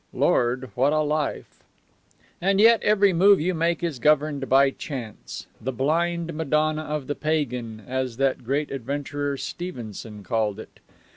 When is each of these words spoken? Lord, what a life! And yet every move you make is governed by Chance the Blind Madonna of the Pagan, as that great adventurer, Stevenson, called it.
Lord, 0.13 0.71
what 0.73 0.93
a 0.93 1.01
life! 1.01 1.61
And 2.41 2.59
yet 2.59 2.81
every 2.81 3.13
move 3.13 3.39
you 3.39 3.53
make 3.53 3.83
is 3.83 3.99
governed 3.99 4.49
by 4.49 4.71
Chance 4.71 5.45
the 5.61 5.71
Blind 5.71 6.33
Madonna 6.33 6.81
of 6.81 7.05
the 7.05 7.13
Pagan, 7.13 7.83
as 7.87 8.17
that 8.17 8.43
great 8.43 8.71
adventurer, 8.71 9.37
Stevenson, 9.37 10.23
called 10.23 10.59
it. 10.59 10.79